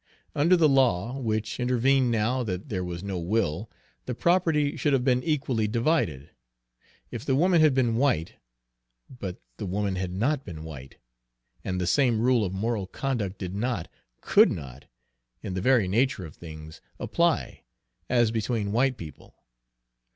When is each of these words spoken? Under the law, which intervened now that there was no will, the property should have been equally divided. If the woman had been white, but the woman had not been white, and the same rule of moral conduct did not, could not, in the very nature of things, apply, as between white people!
Under 0.33 0.57
the 0.57 0.67
law, 0.67 1.19
which 1.19 1.59
intervened 1.59 2.09
now 2.09 2.41
that 2.41 2.69
there 2.69 2.83
was 2.83 3.03
no 3.03 3.19
will, 3.19 3.69
the 4.07 4.15
property 4.15 4.75
should 4.75 4.93
have 4.93 5.03
been 5.03 5.21
equally 5.21 5.67
divided. 5.67 6.31
If 7.11 7.23
the 7.23 7.35
woman 7.35 7.61
had 7.61 7.75
been 7.75 7.97
white, 7.97 8.33
but 9.11 9.39
the 9.57 9.67
woman 9.67 9.97
had 9.97 10.11
not 10.11 10.43
been 10.43 10.63
white, 10.63 10.97
and 11.63 11.79
the 11.79 11.85
same 11.85 12.19
rule 12.19 12.43
of 12.43 12.51
moral 12.51 12.87
conduct 12.87 13.37
did 13.37 13.53
not, 13.53 13.89
could 14.21 14.51
not, 14.51 14.85
in 15.43 15.53
the 15.53 15.61
very 15.61 15.87
nature 15.87 16.25
of 16.25 16.35
things, 16.35 16.81
apply, 16.99 17.61
as 18.09 18.31
between 18.31 18.71
white 18.71 18.97
people! 18.97 19.35